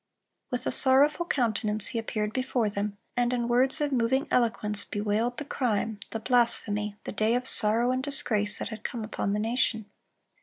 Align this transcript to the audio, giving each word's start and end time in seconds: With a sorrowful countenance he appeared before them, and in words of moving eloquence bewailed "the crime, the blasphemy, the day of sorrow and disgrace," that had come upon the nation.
With 0.49 0.65
a 0.65 0.71
sorrowful 0.71 1.27
countenance 1.27 1.89
he 1.89 1.99
appeared 1.99 2.33
before 2.33 2.71
them, 2.71 2.93
and 3.15 3.31
in 3.31 3.47
words 3.47 3.79
of 3.81 3.91
moving 3.91 4.27
eloquence 4.31 4.83
bewailed 4.83 5.37
"the 5.37 5.45
crime, 5.45 5.99
the 6.09 6.19
blasphemy, 6.19 6.95
the 7.03 7.11
day 7.11 7.35
of 7.35 7.45
sorrow 7.45 7.91
and 7.91 8.01
disgrace," 8.01 8.57
that 8.57 8.69
had 8.69 8.83
come 8.83 9.03
upon 9.03 9.33
the 9.33 9.39
nation. 9.39 9.85